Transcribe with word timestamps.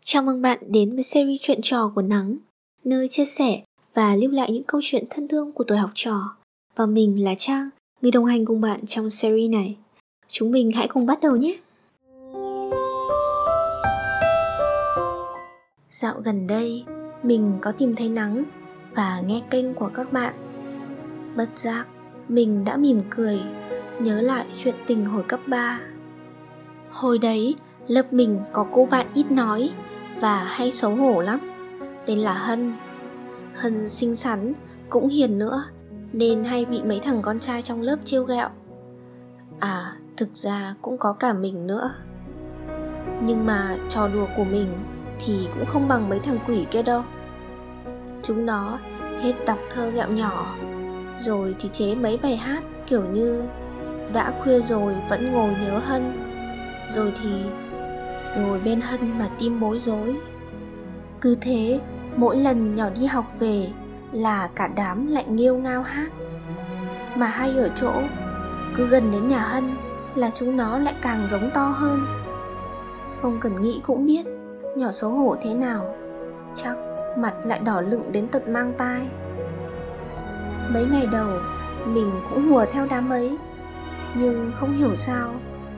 Chào 0.00 0.22
mừng 0.22 0.42
bạn 0.42 0.58
đến 0.68 0.94
với 0.94 1.02
series 1.02 1.40
chuyện 1.42 1.60
trò 1.62 1.92
của 1.94 2.02
Nắng, 2.02 2.36
nơi 2.84 3.08
chia 3.08 3.24
sẻ 3.24 3.62
và 3.94 4.16
lưu 4.16 4.30
lại 4.30 4.52
những 4.52 4.64
câu 4.64 4.80
chuyện 4.84 5.04
thân 5.10 5.28
thương 5.28 5.52
của 5.52 5.64
tuổi 5.64 5.78
học 5.78 5.90
trò. 5.94 6.36
Và 6.76 6.86
mình 6.86 7.24
là 7.24 7.34
Trang, 7.38 7.70
người 8.02 8.10
đồng 8.10 8.24
hành 8.24 8.44
cùng 8.44 8.60
bạn 8.60 8.86
trong 8.86 9.10
series 9.10 9.50
này. 9.50 9.76
Chúng 10.26 10.50
mình 10.50 10.70
hãy 10.70 10.88
cùng 10.88 11.06
bắt 11.06 11.18
đầu 11.22 11.36
nhé! 11.36 11.58
Dạo 15.90 16.14
gần 16.24 16.46
đây, 16.46 16.84
mình 17.22 17.58
có 17.60 17.72
tìm 17.72 17.94
thấy 17.94 18.08
Nắng 18.08 18.44
và 18.94 19.22
nghe 19.26 19.42
kênh 19.50 19.74
của 19.74 19.90
các 19.94 20.12
bạn. 20.12 20.34
Bất 21.36 21.48
giác, 21.56 21.86
mình 22.28 22.64
đã 22.64 22.76
mỉm 22.76 23.00
cười, 23.10 23.40
nhớ 24.00 24.20
lại 24.22 24.46
chuyện 24.62 24.74
tình 24.86 25.04
hồi 25.04 25.24
cấp 25.28 25.40
3. 25.46 25.80
Hồi 26.90 27.18
đấy, 27.18 27.54
lớp 27.88 28.12
mình 28.12 28.40
có 28.52 28.66
cô 28.72 28.86
bạn 28.90 29.06
ít 29.14 29.30
nói 29.30 29.70
và 30.20 30.44
hay 30.44 30.72
xấu 30.72 30.94
hổ 30.94 31.20
lắm. 31.20 31.40
Tên 32.06 32.18
là 32.18 32.32
hân. 32.32 32.74
Hân 33.54 33.88
xinh 33.88 34.16
xắn, 34.16 34.52
cũng 34.90 35.08
hiền 35.08 35.38
nữa, 35.38 35.64
nên 36.12 36.44
hay 36.44 36.64
bị 36.64 36.82
mấy 36.82 37.00
thằng 37.00 37.22
con 37.22 37.38
trai 37.38 37.62
trong 37.62 37.82
lớp 37.82 37.96
trêu 38.04 38.24
ghẹo. 38.24 38.48
À 39.60 39.92
thực 40.16 40.34
ra 40.34 40.74
cũng 40.82 40.98
có 40.98 41.12
cả 41.12 41.32
mình 41.32 41.66
nữa. 41.66 41.90
Nhưng 43.22 43.46
mà 43.46 43.76
trò 43.88 44.08
đùa 44.08 44.26
của 44.36 44.44
mình 44.44 44.68
thì 45.24 45.48
cũng 45.54 45.66
không 45.66 45.88
bằng 45.88 46.08
mấy 46.08 46.18
thằng 46.18 46.38
quỷ 46.46 46.66
kia 46.70 46.82
đâu. 46.82 47.02
Chúng 48.22 48.46
nó 48.46 48.78
hết 49.20 49.32
đọc 49.46 49.58
thơ 49.70 49.90
gẹo 49.90 50.10
nhỏ, 50.10 50.56
rồi 51.20 51.54
thì 51.58 51.68
chế 51.72 51.94
mấy 51.94 52.18
bài 52.22 52.36
hát 52.36 52.62
kiểu 52.86 53.04
như 53.12 53.42
đã 54.14 54.32
khuya 54.42 54.60
rồi 54.60 54.96
vẫn 55.10 55.32
ngồi 55.32 55.50
nhớ 55.64 55.80
hân. 55.84 56.12
Rồi 56.90 57.12
thì 57.22 57.42
ngồi 58.36 58.60
bên 58.60 58.80
hân 58.80 59.18
mà 59.18 59.28
tim 59.38 59.60
bối 59.60 59.78
rối. 59.78 60.16
Cứ 61.20 61.36
thế, 61.40 61.80
mỗi 62.16 62.36
lần 62.36 62.74
nhỏ 62.74 62.88
đi 62.96 63.06
học 63.06 63.24
về 63.38 63.68
là 64.12 64.48
cả 64.54 64.68
đám 64.76 65.06
lại 65.06 65.24
nghêu 65.28 65.58
ngao 65.58 65.82
hát. 65.82 66.08
Mà 67.16 67.26
hay 67.26 67.50
ở 67.50 67.68
chỗ, 67.68 67.92
cứ 68.74 68.86
gần 68.86 69.10
đến 69.10 69.28
nhà 69.28 69.38
hân 69.38 69.76
là 70.14 70.30
chúng 70.30 70.56
nó 70.56 70.78
lại 70.78 70.94
càng 71.02 71.28
giống 71.30 71.50
to 71.54 71.66
hơn. 71.68 72.06
Không 73.22 73.40
cần 73.40 73.62
nghĩ 73.62 73.80
cũng 73.86 74.06
biết, 74.06 74.26
nhỏ 74.76 74.92
xấu 74.92 75.10
hổ 75.10 75.36
thế 75.42 75.54
nào, 75.54 75.94
chắc 76.54 76.76
mặt 77.18 77.34
lại 77.44 77.60
đỏ 77.60 77.80
lựng 77.80 78.12
đến 78.12 78.28
tận 78.28 78.52
mang 78.52 78.72
tai. 78.78 79.08
Mấy 80.70 80.86
ngày 80.92 81.06
đầu, 81.12 81.30
mình 81.86 82.10
cũng 82.30 82.48
hùa 82.48 82.64
theo 82.72 82.86
đám 82.90 83.10
ấy, 83.10 83.38
nhưng 84.14 84.50
không 84.54 84.76
hiểu 84.76 84.96
sao, 84.96 85.34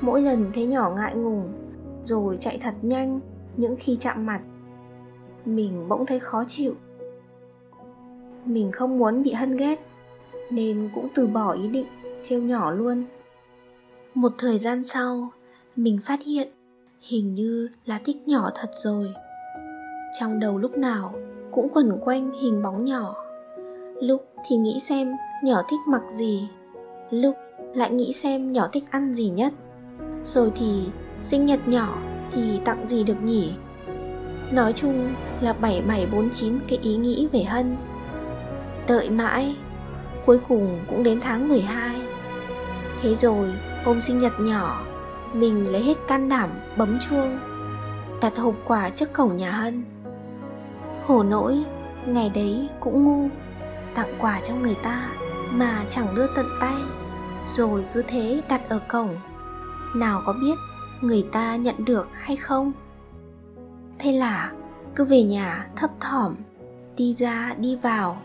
mỗi 0.00 0.22
lần 0.22 0.50
thấy 0.54 0.66
nhỏ 0.66 0.92
ngại 0.96 1.14
ngùng 1.14 1.61
rồi 2.04 2.36
chạy 2.36 2.58
thật 2.60 2.74
nhanh, 2.82 3.20
những 3.56 3.76
khi 3.78 3.96
chạm 4.00 4.26
mặt. 4.26 4.40
Mình 5.44 5.88
bỗng 5.88 6.06
thấy 6.06 6.20
khó 6.20 6.44
chịu. 6.48 6.74
Mình 8.44 8.72
không 8.72 8.98
muốn 8.98 9.22
bị 9.22 9.32
hân 9.32 9.56
ghét, 9.56 9.86
nên 10.50 10.90
cũng 10.94 11.08
từ 11.14 11.26
bỏ 11.26 11.52
ý 11.52 11.68
định 11.68 11.86
trêu 12.22 12.42
nhỏ 12.42 12.70
luôn. 12.70 13.04
Một 14.14 14.32
thời 14.38 14.58
gian 14.58 14.84
sau, 14.84 15.30
mình 15.76 15.98
phát 16.02 16.20
hiện 16.22 16.48
hình 17.00 17.34
như 17.34 17.68
là 17.86 18.00
thích 18.04 18.16
nhỏ 18.26 18.50
thật 18.54 18.70
rồi. 18.82 19.06
Trong 20.20 20.40
đầu 20.40 20.58
lúc 20.58 20.76
nào 20.76 21.14
cũng 21.50 21.68
quẩn 21.72 21.98
quanh 22.04 22.32
hình 22.32 22.62
bóng 22.62 22.84
nhỏ. 22.84 23.14
Lúc 24.02 24.26
thì 24.48 24.56
nghĩ 24.56 24.80
xem 24.80 25.12
nhỏ 25.44 25.62
thích 25.68 25.80
mặc 25.88 26.02
gì, 26.08 26.48
lúc 27.10 27.34
lại 27.74 27.90
nghĩ 27.90 28.12
xem 28.12 28.52
nhỏ 28.52 28.68
thích 28.72 28.84
ăn 28.90 29.14
gì 29.14 29.30
nhất. 29.30 29.52
Rồi 30.24 30.52
thì 30.54 30.82
sinh 31.22 31.46
nhật 31.46 31.68
nhỏ 31.68 31.98
thì 32.32 32.60
tặng 32.64 32.86
gì 32.86 33.04
được 33.04 33.22
nhỉ? 33.22 33.52
Nói 34.50 34.72
chung 34.72 35.14
là 35.40 35.52
7749 35.52 36.58
cái 36.68 36.78
ý 36.82 36.96
nghĩ 36.96 37.28
về 37.32 37.42
Hân. 37.42 37.76
Đợi 38.86 39.10
mãi, 39.10 39.56
Cuối 40.26 40.40
cùng 40.48 40.80
cũng 40.88 41.02
đến 41.02 41.20
tháng 41.20 41.48
12 41.48 42.00
Thế 43.00 43.14
rồi, 43.14 43.52
hôm 43.84 44.00
sinh 44.00 44.18
nhật 44.18 44.40
nhỏ, 44.40 44.82
Mình 45.32 45.72
lấy 45.72 45.82
hết 45.82 45.98
can 46.08 46.28
đảm, 46.28 46.50
bấm 46.76 46.98
chuông, 47.08 47.38
Đặt 48.20 48.38
hộp 48.38 48.54
quà 48.64 48.90
trước 48.90 49.12
cổng 49.12 49.36
nhà 49.36 49.50
Hân. 49.50 49.84
Khổ 51.06 51.22
nỗi, 51.22 51.64
Ngày 52.06 52.30
đấy 52.34 52.68
cũng 52.80 53.04
ngu, 53.04 53.28
Tặng 53.94 54.14
quà 54.18 54.40
cho 54.42 54.54
người 54.54 54.76
ta 54.82 55.08
Mà 55.50 55.84
chẳng 55.88 56.14
đưa 56.14 56.26
tận 56.36 56.46
tay. 56.60 56.76
Rồi 57.46 57.84
cứ 57.94 58.02
thế 58.08 58.42
đặt 58.48 58.68
ở 58.68 58.78
cổng. 58.88 59.08
Nào 59.94 60.22
có 60.26 60.32
biết 60.32 60.54
người 61.02 61.26
ta 61.32 61.56
nhận 61.56 61.84
được 61.84 62.08
hay 62.12 62.36
không? 62.36 62.72
Thế 63.98 64.12
là, 64.12 64.52
cứ 64.94 65.04
về 65.04 65.22
nhà 65.22 65.68
thấp 65.76 65.90
thỏm, 66.00 66.34
đi 66.96 67.12
ra, 67.12 67.54
đi 67.58 67.76
vào, 67.82 68.22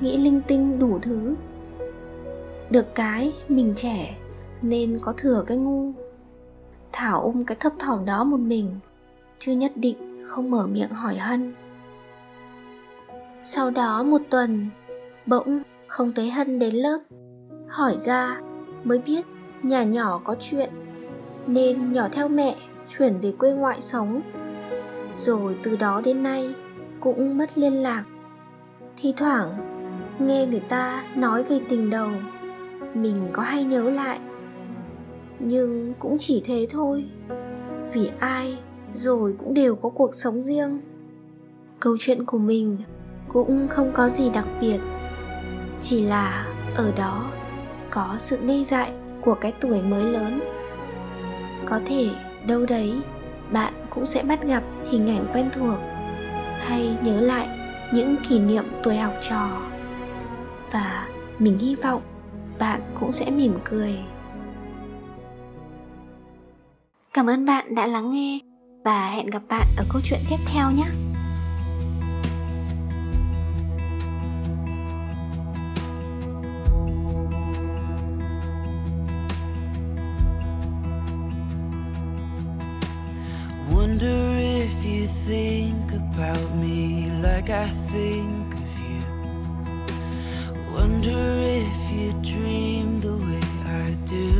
nghĩ 0.00 0.16
linh 0.16 0.40
tinh 0.48 0.78
đủ 0.78 0.98
thứ. 1.02 1.34
Được 2.70 2.94
cái, 2.94 3.32
mình 3.48 3.72
trẻ, 3.76 4.16
nên 4.62 4.98
có 5.02 5.12
thừa 5.16 5.44
cái 5.46 5.56
ngu. 5.56 5.92
Thảo 6.92 7.22
ôm 7.22 7.44
cái 7.44 7.56
thấp 7.60 7.72
thỏm 7.78 8.04
đó 8.04 8.24
một 8.24 8.40
mình, 8.40 8.78
chưa 9.38 9.52
nhất 9.52 9.72
định 9.74 10.24
không 10.26 10.50
mở 10.50 10.66
miệng 10.66 10.90
hỏi 10.90 11.16
hân. 11.16 11.54
Sau 13.44 13.70
đó 13.70 14.02
một 14.02 14.20
tuần, 14.30 14.68
bỗng 15.26 15.62
không 15.86 16.12
thấy 16.12 16.30
hân 16.30 16.58
đến 16.58 16.74
lớp, 16.74 16.98
hỏi 17.68 17.96
ra, 17.96 18.40
mới 18.84 18.98
biết 18.98 19.26
nhà 19.62 19.82
nhỏ 19.82 20.20
có 20.24 20.36
chuyện 20.40 20.70
nên 21.48 21.92
nhỏ 21.92 22.08
theo 22.12 22.28
mẹ, 22.28 22.56
chuyển 22.88 23.20
về 23.20 23.32
quê 23.32 23.52
ngoại 23.52 23.80
sống. 23.80 24.20
Rồi 25.16 25.56
từ 25.62 25.76
đó 25.76 26.00
đến 26.04 26.22
nay, 26.22 26.54
cũng 27.00 27.38
mất 27.38 27.58
liên 27.58 27.72
lạc. 27.72 28.04
Thi 28.96 29.14
thoảng, 29.16 29.48
nghe 30.18 30.46
người 30.46 30.60
ta 30.60 31.04
nói 31.16 31.42
về 31.42 31.60
tình 31.68 31.90
đầu, 31.90 32.10
mình 32.94 33.16
có 33.32 33.42
hay 33.42 33.64
nhớ 33.64 33.90
lại. 33.90 34.18
Nhưng 35.38 35.94
cũng 35.98 36.16
chỉ 36.18 36.42
thế 36.44 36.66
thôi, 36.70 37.04
vì 37.92 38.10
ai 38.18 38.58
rồi 38.94 39.34
cũng 39.38 39.54
đều 39.54 39.76
có 39.76 39.88
cuộc 39.88 40.14
sống 40.14 40.42
riêng. 40.42 40.80
Câu 41.80 41.96
chuyện 42.00 42.24
của 42.24 42.38
mình 42.38 42.76
cũng 43.28 43.68
không 43.68 43.92
có 43.92 44.08
gì 44.08 44.30
đặc 44.30 44.46
biệt, 44.60 44.78
chỉ 45.80 46.04
là 46.04 46.46
ở 46.76 46.92
đó 46.96 47.30
có 47.90 48.16
sự 48.18 48.38
ngây 48.38 48.64
dại 48.64 48.92
của 49.24 49.34
cái 49.34 49.52
tuổi 49.60 49.82
mới 49.82 50.04
lớn 50.04 50.40
có 51.68 51.80
thể 51.86 52.08
đâu 52.46 52.66
đấy 52.66 53.00
bạn 53.50 53.72
cũng 53.90 54.06
sẽ 54.06 54.22
bắt 54.22 54.42
gặp 54.42 54.62
hình 54.90 55.10
ảnh 55.10 55.26
quen 55.32 55.50
thuộc. 55.52 55.78
Hay 56.58 56.96
nhớ 57.02 57.20
lại 57.20 57.48
những 57.92 58.16
kỷ 58.28 58.38
niệm 58.38 58.64
tuổi 58.82 58.96
học 58.96 59.14
trò. 59.20 59.60
Và 60.72 61.08
mình 61.38 61.58
hy 61.58 61.74
vọng 61.74 62.02
bạn 62.58 62.80
cũng 63.00 63.12
sẽ 63.12 63.30
mỉm 63.30 63.54
cười. 63.64 63.98
Cảm 67.14 67.26
ơn 67.26 67.46
bạn 67.46 67.74
đã 67.74 67.86
lắng 67.86 68.10
nghe. 68.10 68.38
Và 68.84 69.10
hẹn 69.10 69.26
gặp 69.26 69.42
bạn 69.48 69.66
ở 69.76 69.84
câu 69.92 70.02
chuyện 70.04 70.20
tiếp 70.30 70.36
theo 70.46 70.70
nhé. 70.70 71.07
Like 87.38 87.50
I 87.50 87.68
think 87.92 88.52
of 88.52 88.74
you. 88.90 89.02
Wonder 90.72 91.22
if 91.62 91.80
you 91.92 92.12
dream 92.32 93.00
the 93.00 93.16
way 93.16 93.44
I 93.84 93.96
do. 94.06 94.32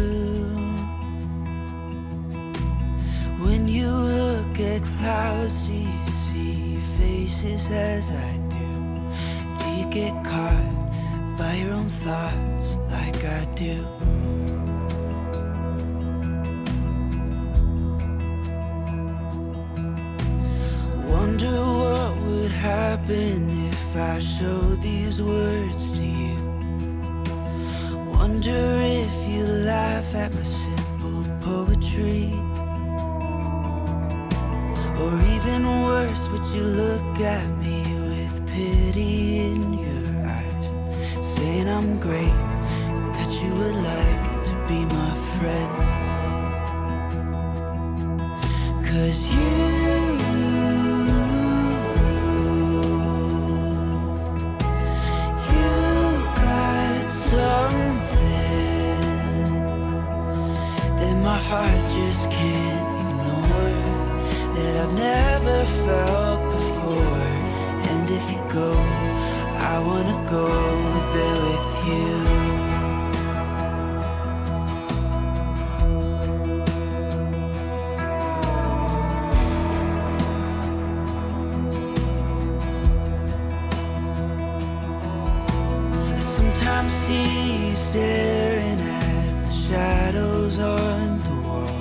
When 3.45 3.69
you 3.69 3.89
look 3.89 4.59
at 4.59 4.83
clouds, 4.99 5.55
do 5.67 5.75
you 5.75 6.07
see 6.27 6.79
faces 6.99 7.71
as 7.71 8.11
I 8.11 8.33
do? 8.57 8.71
Do 9.61 9.67
you 9.79 9.87
get 9.99 10.15
caught 10.25 11.39
by 11.39 11.55
your 11.55 11.75
own 11.75 11.91
thoughts 12.05 12.67
like 12.91 13.25
I 13.25 13.45
do? 13.55 13.77
Happen 22.91 23.69
if 23.69 23.97
I 23.97 24.19
show 24.19 24.61
these 24.77 25.21
words 25.21 25.91
to 25.91 26.05
you. 26.23 26.39
Wonder 28.17 28.65
if 29.05 29.15
you 29.29 29.45
laugh 29.45 30.15
at 30.15 30.33
my 30.33 30.43
simple 30.43 31.23
poetry. 31.49 32.33
Or 35.03 35.13
even 35.35 35.61
worse, 35.85 36.23
would 36.31 36.47
you 36.57 36.65
look 36.83 37.21
at 37.21 37.49
me 37.65 37.79
with 38.09 38.35
pity 38.55 39.17
in 39.49 39.61
your 39.87 40.09
eyes, 40.39 40.67
saying 41.37 41.69
I'm 41.69 42.01
great 42.01 42.41
and 42.89 43.15
that 43.17 43.31
you 43.43 43.51
would 43.61 43.79
like 43.93 44.25
to 44.49 44.55
be 44.71 44.81
my 44.99 45.13
friend? 45.37 45.73
Cause 48.91 49.28
I've 64.89 64.97
never 64.97 65.67
felt 65.85 66.41
before. 66.55 67.29
And 67.91 68.09
if 68.09 68.25
you 68.31 68.41
go, 68.51 68.73
I 68.73 69.79
wanna 69.85 70.19
go 70.31 70.49
there 71.15 71.41
with 71.47 71.69
you. 71.89 72.11
Sometimes 86.19 86.93
see 86.95 87.69
you 87.69 87.77
staring 87.77 88.81
at 88.81 89.45
the 89.45 89.53
shadows 89.69 90.59
on 90.59 91.19
the 91.27 91.35
wall. 91.47 91.77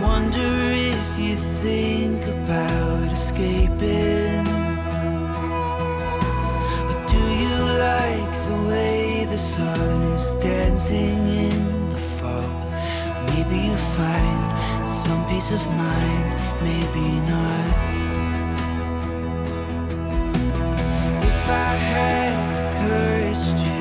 Wonder 0.00 0.50
if 0.72 0.79
you 1.20 1.36
think 1.62 2.22
about 2.26 3.12
escaping. 3.12 4.46
Or 6.90 6.98
do 7.12 7.22
you 7.42 7.56
like 7.88 8.32
the 8.48 8.58
way 8.68 9.26
the 9.26 9.36
sun 9.36 10.02
is 10.16 10.32
dancing 10.42 11.20
in 11.46 11.90
the 11.90 11.98
fall? 12.16 12.50
Maybe 13.28 13.56
you 13.68 13.76
find 13.98 14.42
some 15.04 15.22
peace 15.28 15.50
of 15.52 15.62
mind, 15.76 16.28
maybe 16.62 17.08
not. 17.32 17.74
If 21.30 21.48
I 21.48 21.72
had 21.92 22.34
courage 22.80 23.46
to 23.64 23.74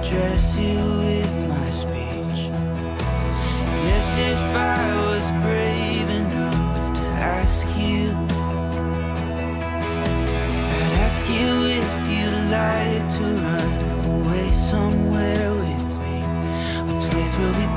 address 0.00 0.56
you 0.56 0.99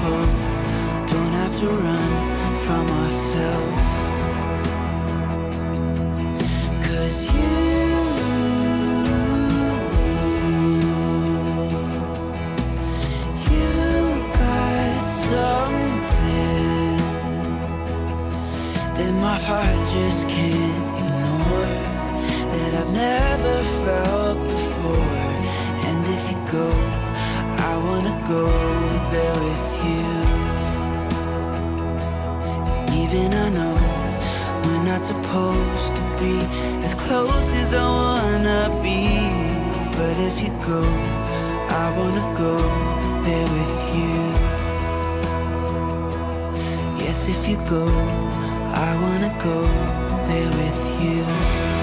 both 0.04 0.54
don't 1.12 1.34
have 1.42 1.56
to 1.62 1.68
run 1.86 2.12
from 2.66 2.86
ourselves. 3.02 3.88
Cause 6.88 7.18
you 7.36 7.54
You 13.50 13.72
got 14.44 15.06
something 15.32 16.98
that 18.98 19.14
my 19.28 19.38
heart 19.48 19.80
just 19.96 20.28
can't 20.28 20.88
ignore 21.00 21.76
that 22.54 22.72
I've 22.82 22.94
never 23.08 23.56
felt 23.84 24.38
before. 24.52 25.28
And 25.88 26.00
if 26.16 26.24
you 26.32 26.40
go, 26.52 26.68
I 27.70 27.74
wanna 27.86 28.16
go 28.28 28.63
close 37.08 37.52
as 37.62 37.74
I 37.74 37.88
wanna 38.00 38.62
be. 38.82 39.02
But 39.98 40.16
if 40.30 40.36
you 40.44 40.52
go, 40.66 40.82
I 41.84 41.86
wanna 41.98 42.26
go 42.44 42.56
there 43.26 43.48
with 43.58 43.78
you. 43.98 44.20
Yes, 47.04 47.28
if 47.28 47.48
you 47.50 47.58
go, 47.70 47.86
I 48.88 48.92
wanna 49.04 49.32
go 49.48 49.60
there 50.30 50.52
with 50.60 50.82
you. 51.04 51.83